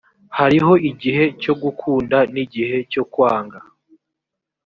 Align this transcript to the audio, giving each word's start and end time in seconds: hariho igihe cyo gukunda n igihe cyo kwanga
hariho 0.37 0.71
igihe 0.89 1.23
cyo 1.41 1.53
gukunda 1.61 2.17
n 2.33 2.35
igihe 2.43 2.77
cyo 2.91 3.03
kwanga 3.11 3.59